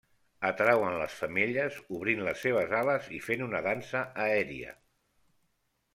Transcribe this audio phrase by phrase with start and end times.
[0.47, 4.75] Atrauen les femelles obrint les seves ales i fent una dansa aèria.